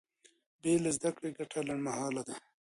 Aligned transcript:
بې 0.61 0.73
له 0.83 0.89
زده 0.97 1.09
کړې 1.15 1.29
ګټه 1.37 1.59
لنډمهاله 1.67 2.21
ده. 2.27 2.35